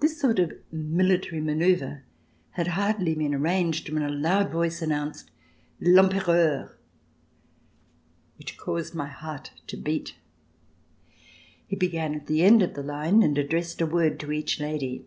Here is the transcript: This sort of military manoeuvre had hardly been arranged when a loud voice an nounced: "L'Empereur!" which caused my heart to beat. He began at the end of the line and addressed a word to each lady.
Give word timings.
This 0.00 0.20
sort 0.20 0.38
of 0.40 0.52
military 0.70 1.40
manoeuvre 1.40 2.02
had 2.50 2.66
hardly 2.66 3.14
been 3.14 3.34
arranged 3.34 3.88
when 3.88 4.02
a 4.02 4.10
loud 4.10 4.52
voice 4.52 4.82
an 4.82 4.90
nounced: 4.90 5.30
"L'Empereur!" 5.80 6.76
which 8.36 8.58
caused 8.58 8.94
my 8.94 9.06
heart 9.08 9.52
to 9.68 9.78
beat. 9.78 10.16
He 11.66 11.76
began 11.76 12.14
at 12.14 12.26
the 12.26 12.42
end 12.42 12.60
of 12.62 12.74
the 12.74 12.82
line 12.82 13.22
and 13.22 13.38
addressed 13.38 13.80
a 13.80 13.86
word 13.86 14.20
to 14.20 14.32
each 14.32 14.60
lady. 14.60 15.06